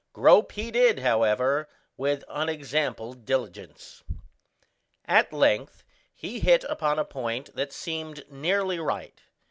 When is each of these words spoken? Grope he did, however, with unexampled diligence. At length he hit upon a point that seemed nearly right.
Grope 0.13 0.53
he 0.53 0.71
did, 0.71 0.97
however, 0.97 1.69
with 1.95 2.23
unexampled 2.27 3.23
diligence. 3.23 4.03
At 5.05 5.31
length 5.31 5.83
he 6.15 6.39
hit 6.39 6.63
upon 6.63 6.97
a 6.97 7.05
point 7.05 7.55
that 7.55 7.71
seemed 7.71 8.25
nearly 8.31 8.79
right. 8.79 9.21